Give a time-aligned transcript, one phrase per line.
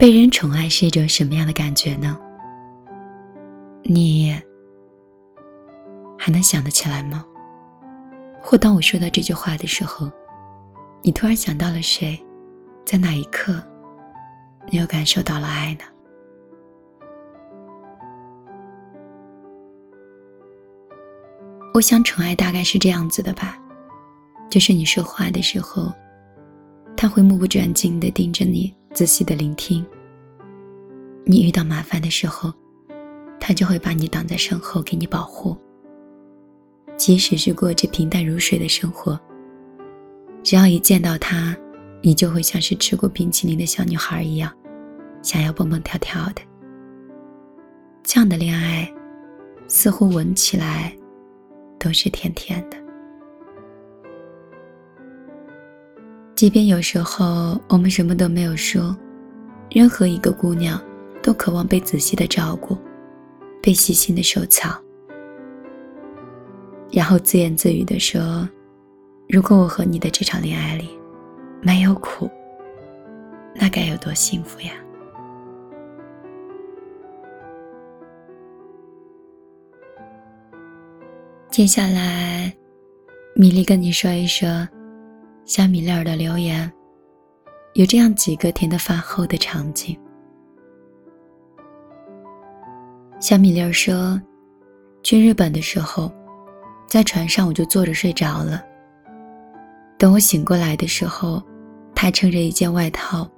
[0.00, 2.18] 被人宠爱是一种什么样的感觉呢？
[3.82, 4.34] 你
[6.18, 7.22] 还能想得起来吗？
[8.40, 10.10] 或当我说到这句话的时候，
[11.02, 12.18] 你突然想到了谁？
[12.86, 13.62] 在哪一刻，
[14.70, 15.84] 你又感受到了爱呢？
[21.74, 23.58] 我想宠爱大概是这样子的吧，
[24.48, 25.92] 就是你说话的时候，
[26.96, 29.86] 他会目不转睛的盯着你，仔细的聆听。
[31.24, 32.52] 你遇到麻烦的时候，
[33.38, 35.56] 他就会把你挡在身后给你保护。
[36.96, 39.18] 即使是过着平淡如水的生活，
[40.42, 41.56] 只要一见到他，
[42.02, 44.52] 你就会像是吃过冰淇淋的小女孩一样，
[45.22, 46.42] 想要蹦蹦跳跳的。
[48.02, 48.92] 这样的恋爱，
[49.68, 50.94] 似乎闻起来。
[51.82, 52.76] 都是甜甜的。
[56.34, 58.94] 即便有时候我们什么都没有说，
[59.70, 60.78] 任何一个姑娘
[61.22, 62.76] 都渴望被仔细的照顾，
[63.62, 64.74] 被细心的收藏，
[66.90, 68.48] 然后自言自语的说
[69.28, 70.88] ：“如果我和你的这场恋爱里
[71.60, 72.30] 没有苦，
[73.54, 74.72] 那该有多幸福呀！”
[81.50, 82.54] 接下来，
[83.34, 84.66] 米粒跟你说一说
[85.44, 86.72] 小米粒儿的留言，
[87.74, 89.98] 有这样几个甜的发齁的场景。
[93.20, 94.18] 小米粒儿说，
[95.02, 96.10] 去日本的时候，
[96.88, 98.64] 在船上我就坐着睡着了。
[99.98, 101.42] 等我醒过来的时候，
[101.94, 103.30] 他撑着一件外套，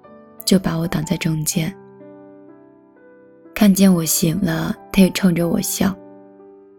[0.45, 1.75] 就把我挡在中间。
[3.53, 5.95] 看见我醒了，他也冲着我笑，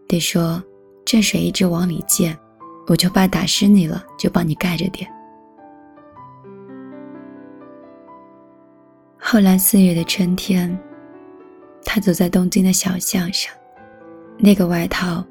[0.08, 0.64] 得说。
[1.06, 2.36] 这水一直往里溅，
[2.88, 5.08] 我就怕打湿你了，就帮你盖着点。
[9.20, 10.80] 后来四月的春天，
[11.86, 13.54] 他走在东京的小巷上，
[14.38, 15.24] 那个外套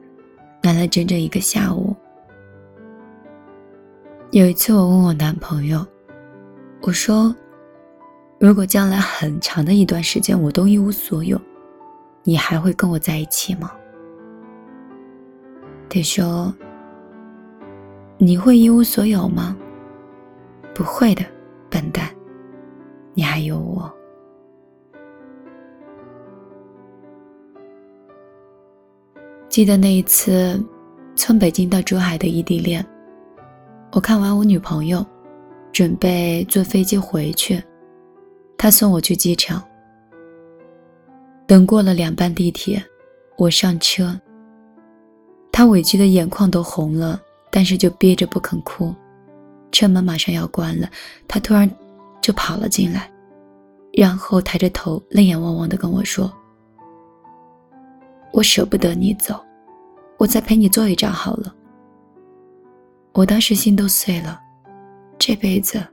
[0.62, 1.94] 暖了整整一个下午。
[4.30, 5.84] 有一次，我问我男朋友，
[6.82, 7.34] 我说
[8.38, 11.40] ：“如果将来很长的一段时间我都一无所有，
[12.22, 13.72] 你还会跟我在一起吗？”
[15.88, 16.54] 得说
[18.16, 19.56] ：“你会一无所有吗？
[20.74, 21.22] 不会的，
[21.68, 22.08] 笨蛋，
[23.14, 23.92] 你还有我。”
[29.52, 30.58] 记得那一次
[31.14, 32.82] 从北京到珠海的异地恋，
[33.92, 35.04] 我看完我女朋友，
[35.70, 37.62] 准备坐飞机回去，
[38.56, 39.62] 她送我去机场。
[41.46, 42.82] 等过了两班地铁，
[43.36, 44.18] 我上车。
[45.52, 47.20] 他委屈的眼眶都红了，
[47.50, 48.94] 但是就憋着不肯哭。
[49.70, 50.88] 车门马上要关了，
[51.28, 51.70] 他突然
[52.22, 53.12] 就跑了进来，
[53.92, 56.32] 然后抬着头，泪眼汪汪的跟我说
[58.32, 59.40] ：“我舍不得你走，
[60.18, 61.54] 我再陪你坐一站好了。”
[63.12, 64.40] 我当时心都碎了，
[65.18, 65.86] 这辈子，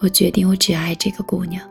[0.00, 1.66] 我决定我只爱这个姑娘。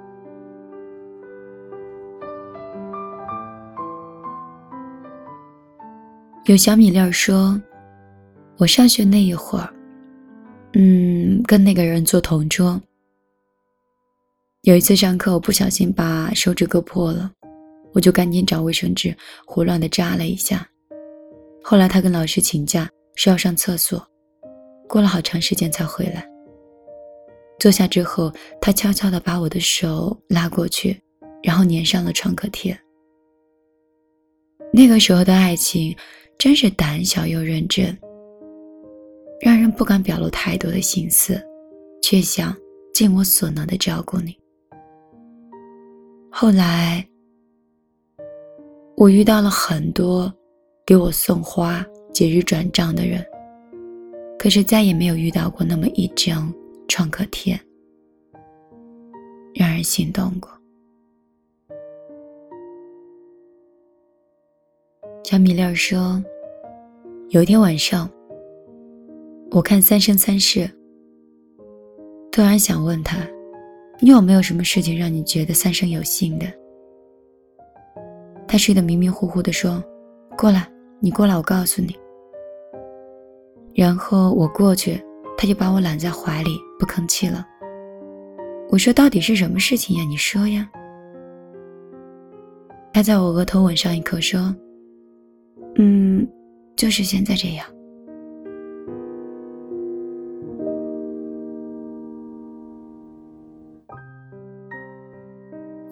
[6.46, 7.62] 有小米粒儿说
[8.58, 9.74] ：“我上学那一会儿，
[10.74, 12.81] 嗯，跟那个人做同桌。
[14.63, 17.31] 有一次上课，我不小心把手指割破了，
[17.94, 19.16] 我就赶紧找卫生纸，
[19.46, 20.68] 胡乱的扎了一下。
[21.64, 24.06] 后来他跟老师请假，说要上厕所，
[24.90, 26.28] 过了好长时间才回来。
[27.59, 31.00] 坐下之后，他悄悄的把我的手拉过去，
[31.42, 32.78] 然后粘上了创可贴。
[34.74, 35.96] 那个时候的爱情。”
[36.40, 37.98] 真是胆小又认真，
[39.40, 41.42] 让人不敢表露太多的心思，
[42.02, 42.54] 却想
[42.92, 44.36] 尽我所能的照顾你。
[46.30, 47.08] 后来，
[48.96, 50.31] 我遇到了很多
[50.86, 53.26] 给我送花、节日转账的人，
[54.38, 56.54] 可是再也没有遇到过那么一张
[56.88, 57.59] 创可贴，
[59.56, 60.50] 让人心动过。
[65.24, 66.24] 小米粒说
[67.30, 68.07] ：“有一天晚上，
[69.51, 70.60] 我看《三生三世》，
[72.31, 73.18] 突然想问他，
[74.00, 76.45] 你有没有什么事情让你觉得三生有幸的？”
[78.54, 79.84] 他睡得迷迷糊糊的说
[80.38, 81.96] ：“过来，你过来，我告诉你。”
[83.74, 85.04] 然后我过去，
[85.36, 87.44] 他就把我揽在怀里，不吭气了。
[88.70, 90.04] 我说：“到底是什么事情呀？
[90.04, 90.70] 你说呀。”
[92.94, 94.56] 他在我额头吻上一口，说。
[95.78, 96.24] 嗯，
[96.76, 97.66] 就是现在这样。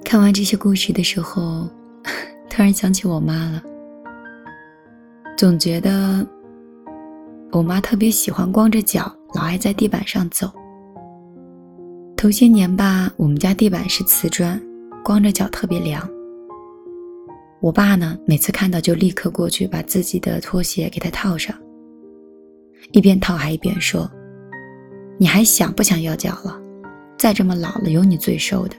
[0.05, 1.67] 看完这些故事的时候，
[2.53, 3.63] 突然想起我妈了。
[5.37, 6.27] 总觉得
[7.53, 10.51] 我妈特别喜欢光着脚，老爱在地板上走。
[12.17, 14.61] 头些年吧，我们家地板是瓷砖，
[15.01, 16.05] 光着脚特别凉。
[17.61, 21.55] 我爸呢，每次看到就立刻过去把自己的拖鞋给她套上，
[22.91, 24.11] 一边套还一边说
[25.17, 26.59] ：“你还想不想要脚了？
[27.17, 28.75] 再这么老了，有你最瘦的。”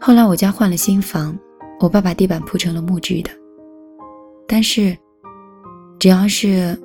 [0.00, 1.38] 后来我家换了新房，
[1.80, 3.30] 我爸把地板铺成了木质的。
[4.46, 4.96] 但是，
[5.98, 6.78] 只要是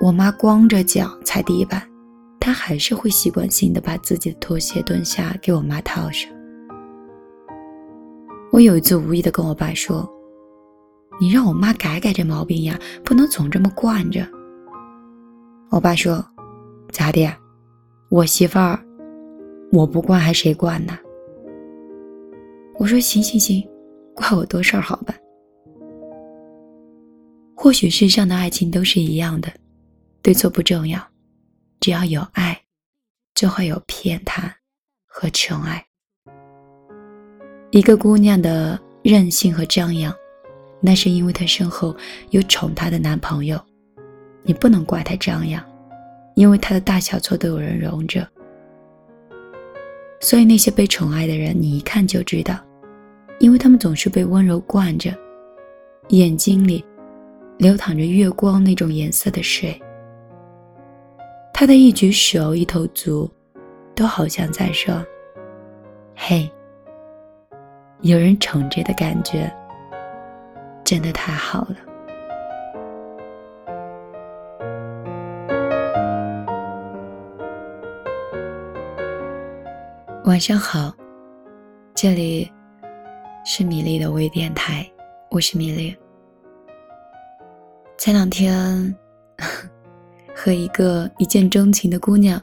[0.00, 1.82] 我妈光着脚踩地板，
[2.38, 6.30] 他还是会习惯性的把自己的拖鞋蹲下给我妈套上。
[8.50, 10.08] 我有一次无意的跟我爸说
[11.20, 14.26] ：“你让我妈改改这毛病呀，不能总这么惯着。”
[15.70, 16.24] 我爸说
[16.90, 17.28] ：“咋的？
[18.08, 18.78] 我媳妇儿，
[19.70, 20.96] 我不惯还谁惯呢？”
[22.78, 23.62] 我说：“行行行，
[24.18, 25.14] 怪我多事儿好吧。
[27.54, 29.48] 或许世上的爱情都是一样的，
[30.22, 31.00] 对错不重要，
[31.78, 32.60] 只要有爱，
[33.36, 34.50] 就会有偏袒
[35.06, 35.84] 和宠爱。
[37.70, 40.12] 一个姑娘的任性和张扬，
[40.80, 41.96] 那是因为她身后
[42.30, 43.60] 有宠她的男朋友，
[44.42, 45.64] 你不能怪她张扬，
[46.34, 48.28] 因为她的大小错都有人容着。
[50.20, 52.58] 所以那些被宠爱的人，你一看就知道。
[53.40, 55.16] 因为他们总是被温柔惯着，
[56.08, 56.84] 眼睛里
[57.56, 59.80] 流淌着月光那种颜色的水。
[61.52, 63.30] 他的一举手一头足，
[63.94, 65.04] 都好像在说
[66.16, 66.50] ：“嘿，
[68.00, 69.48] 有人宠着的感觉，
[70.84, 71.76] 真的太好了。”
[80.24, 80.92] 晚上好，
[81.94, 82.50] 这里。
[83.50, 84.86] 是米粒的微电台，
[85.30, 85.96] 我是米粒。
[87.96, 88.94] 前两天
[90.36, 92.38] 和一个一见钟情的姑娘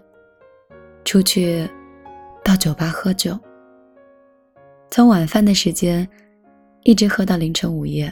[1.03, 1.69] 出去
[2.43, 3.39] 到酒吧喝酒，
[4.89, 6.09] 从晚饭的时间
[6.81, 8.11] 一直喝到凌晨午夜，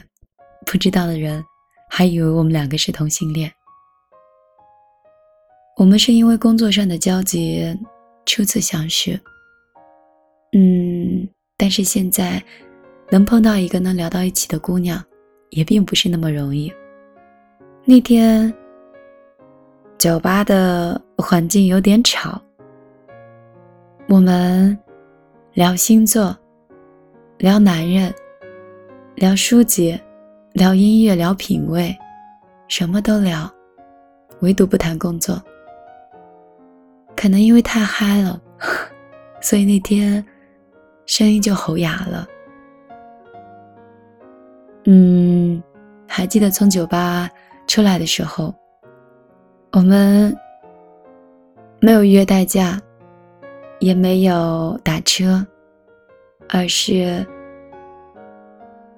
[0.64, 1.44] 不知道的人
[1.90, 3.52] 还以为我们两个是同性恋。
[5.76, 7.76] 我们是因为工作上的交集
[8.24, 9.20] 初次相识，
[10.52, 12.40] 嗯，但是现在。
[13.10, 15.02] 能碰到一个能聊到一起的姑娘，
[15.50, 16.72] 也并不是那么容易。
[17.84, 18.52] 那天，
[19.98, 22.40] 酒吧的环境有点吵，
[24.08, 24.76] 我们
[25.52, 26.36] 聊星座，
[27.38, 28.12] 聊男人，
[29.14, 29.98] 聊书籍，
[30.54, 31.94] 聊音乐，聊品味，
[32.68, 33.48] 什么都聊，
[34.40, 35.40] 唯独不谈工作。
[37.14, 38.40] 可能因为太嗨了，
[39.40, 40.24] 所以那天
[41.06, 42.26] 声音就吼哑了。
[44.86, 45.62] 嗯，
[46.06, 47.28] 还记得从酒吧
[47.66, 48.54] 出来的时候，
[49.72, 50.36] 我们
[51.80, 52.78] 没有约代驾，
[53.80, 55.46] 也没有打车，
[56.50, 57.26] 而是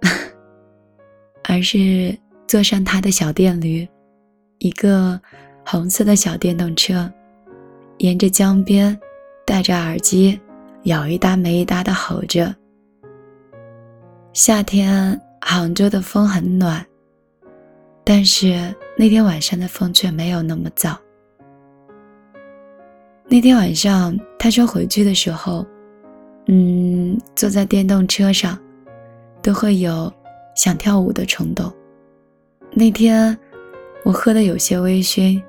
[1.44, 2.18] 而是
[2.48, 3.88] 坐上他的小电驴，
[4.58, 5.20] 一个
[5.64, 7.08] 红色的小电动车，
[7.98, 8.98] 沿着江边，
[9.44, 10.40] 戴着耳机，
[10.82, 12.52] 有一搭没一搭的吼着。
[14.32, 15.20] 夏天。
[15.48, 16.84] 杭州的风很暖，
[18.02, 20.96] 但是那天晚上的风却没有那么燥。
[23.28, 25.64] 那天晚上，他说回去的时候，
[26.48, 28.58] 嗯，坐在电动车上，
[29.40, 30.12] 都会有
[30.56, 31.72] 想跳舞的冲动。
[32.72, 33.38] 那天
[34.04, 35.40] 我喝的有些微醺，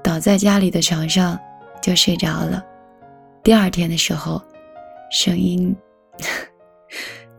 [0.00, 1.36] 倒在家里的床上
[1.82, 2.64] 就睡着了。
[3.42, 4.40] 第二天的时候，
[5.10, 5.76] 声音。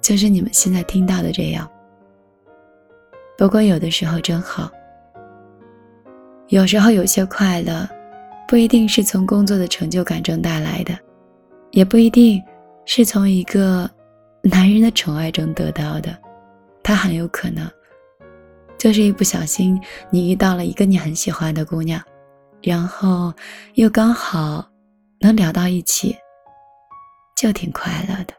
[0.07, 1.69] 就是你们现在听到的这样。
[3.37, 4.71] 不过有的时候真好。
[6.47, 7.85] 有时候有些快乐，
[8.47, 10.97] 不一定是从工作的成就感中带来的，
[11.71, 12.41] 也不一定
[12.85, 13.89] 是从一个
[14.41, 16.17] 男人的宠爱中得到的，
[16.81, 17.69] 他很有可能
[18.77, 19.77] 就是一不小心
[20.09, 22.01] 你遇到了一个你很喜欢的姑娘，
[22.61, 23.33] 然后
[23.73, 24.65] 又刚好
[25.19, 26.15] 能聊到一起，
[27.35, 28.33] 就挺快乐的。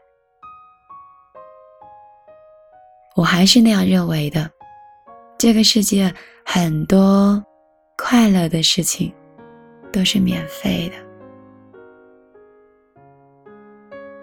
[3.15, 4.49] 我还是那样认为的，
[5.37, 6.13] 这个世界
[6.45, 7.43] 很多
[7.97, 9.13] 快乐的事情
[9.91, 10.95] 都是免费的，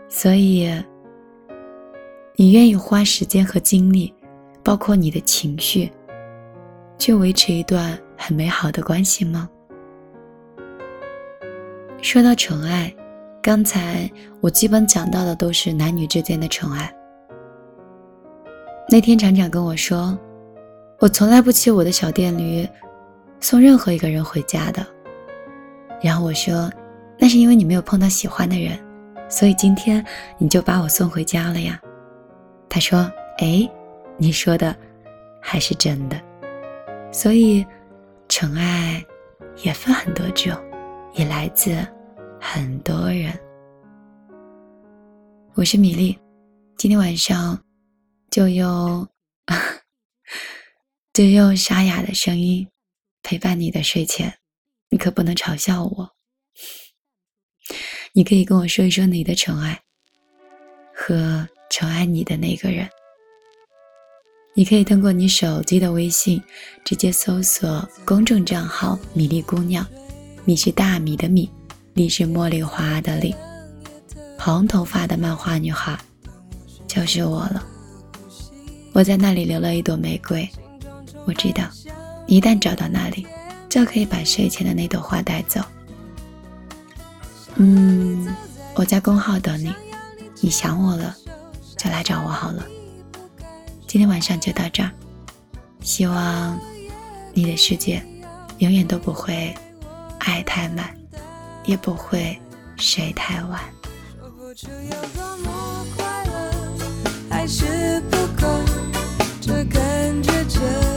[0.09, 0.73] 所以
[2.37, 4.14] 你愿意花时间和精力，
[4.64, 5.93] 包括你的情绪，
[6.99, 9.49] 去维持一段很美好的关系吗？
[12.00, 12.95] 说到宠爱，
[13.43, 16.95] 刚才我基本讲到的都是男女之间的宠爱。
[18.88, 20.16] 那天厂长跟我说，
[21.00, 22.66] 我从来不骑我的小电驴
[23.40, 24.87] 送任何一个人回家的。
[26.00, 26.71] 然后我说，
[27.19, 28.78] 那是因为你没有碰到喜欢的人，
[29.28, 30.05] 所以今天
[30.38, 31.81] 你就把我送回家了呀。
[32.69, 33.69] 他说：“哎，
[34.19, 34.75] 你说的
[35.40, 36.16] 还是真的。”
[37.11, 37.66] 所以，
[38.28, 39.05] 宠爱
[39.64, 40.57] 也分很多种，
[41.14, 41.76] 也来自
[42.40, 43.33] 很多人。
[45.55, 46.16] 我是米粒，
[46.76, 47.59] 今天晚上
[48.30, 49.09] 就用
[51.12, 52.68] 就用沙哑的声音
[53.23, 54.38] 陪伴你的睡前，
[54.90, 56.12] 你可不能嘲笑我。
[58.12, 59.83] 你可以跟我说一说你的宠爱
[60.95, 62.88] 和宠爱你的那个人。
[64.54, 66.42] 你可以通过你手机的微信，
[66.83, 69.87] 直接搜索公众账号“米粒姑娘”，
[70.47, 71.50] 米是大米的米，
[71.92, 73.35] 粒是茉莉花的粒，
[74.38, 75.99] 红头发的漫画女孩，
[76.88, 77.75] 就是我了。
[78.96, 80.48] 我在那里留了一朵玫瑰，
[81.26, 81.64] 我知道，
[82.26, 83.26] 一旦找到那里，
[83.68, 85.60] 就可以把睡前的那朵花带走。
[87.56, 88.34] 嗯，
[88.74, 89.70] 我在公号等你，
[90.40, 91.14] 你想我了，
[91.76, 92.64] 就来找我好了。
[93.86, 94.90] 今天晚上就到这儿，
[95.82, 96.58] 希望
[97.34, 98.02] 你的世界
[98.60, 99.54] 永远都不会
[100.20, 100.96] 爱太满，
[101.66, 102.40] 也不会
[102.78, 103.60] 睡太晚。
[107.28, 108.00] 还是
[110.58, 110.95] just